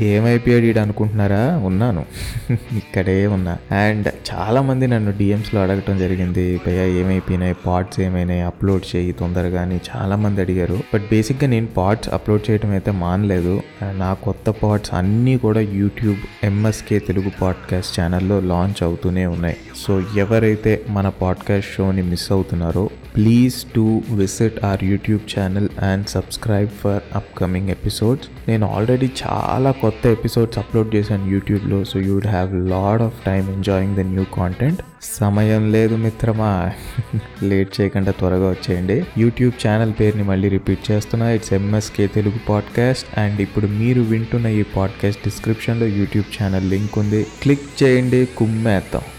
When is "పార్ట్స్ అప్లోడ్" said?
11.66-12.50